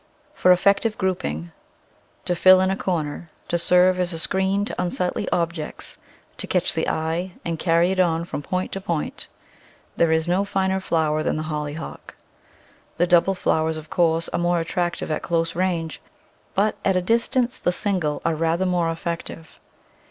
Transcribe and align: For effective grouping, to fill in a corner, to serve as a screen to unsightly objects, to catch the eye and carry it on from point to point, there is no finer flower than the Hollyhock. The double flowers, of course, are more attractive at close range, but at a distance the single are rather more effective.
For 0.33 0.51
effective 0.51 0.97
grouping, 0.97 1.51
to 2.25 2.33
fill 2.35 2.59
in 2.59 2.71
a 2.71 2.75
corner, 2.75 3.29
to 3.49 3.59
serve 3.59 3.99
as 3.99 4.13
a 4.13 4.17
screen 4.17 4.65
to 4.65 4.81
unsightly 4.81 5.29
objects, 5.29 5.99
to 6.37 6.47
catch 6.47 6.73
the 6.73 6.89
eye 6.89 7.33
and 7.45 7.59
carry 7.59 7.91
it 7.91 7.99
on 7.99 8.25
from 8.25 8.41
point 8.41 8.71
to 8.71 8.81
point, 8.81 9.27
there 9.97 10.11
is 10.11 10.27
no 10.27 10.43
finer 10.43 10.79
flower 10.79 11.21
than 11.21 11.35
the 11.37 11.43
Hollyhock. 11.53 12.15
The 12.97 13.05
double 13.05 13.35
flowers, 13.35 13.77
of 13.77 13.91
course, 13.91 14.27
are 14.29 14.39
more 14.39 14.59
attractive 14.59 15.11
at 15.11 15.21
close 15.21 15.53
range, 15.55 16.01
but 16.55 16.77
at 16.83 16.95
a 16.95 17.01
distance 17.03 17.59
the 17.59 17.71
single 17.71 18.23
are 18.25 18.33
rather 18.33 18.65
more 18.65 18.89
effective. 18.89 19.59